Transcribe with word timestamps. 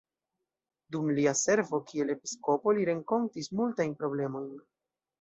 Dum 0.95 1.11
lia 1.19 1.33
servo 1.41 1.81
kiel 1.93 2.15
episkopo, 2.15 2.75
li 2.81 2.91
renkontis 2.93 3.55
multajn 3.63 3.99
problemojn. 4.05 4.53